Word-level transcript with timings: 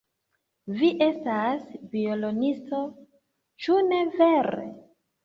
Vi 0.77 0.87
estas 1.07 1.67
violonisto, 1.91 2.79
ĉu 3.67 3.77
ne 3.91 4.01
vere? 4.17 4.65